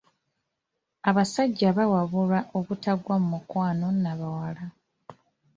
Abasajja 1.09 1.67
bawabulwa 1.77 2.39
obutagwa 2.57 3.15
mu 3.21 3.27
mukwano 3.33 3.87
n'abawala. 4.01 4.65